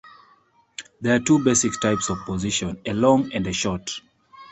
There 1.01 1.13
are 1.15 1.19
two 1.19 1.37
basic 1.43 1.79
types 1.79 2.09
of 2.09 2.17
position: 2.25 2.81
a 2.87 2.93
"long" 2.95 3.31
and 3.33 3.45
a 3.45 3.53
"short". 3.53 4.01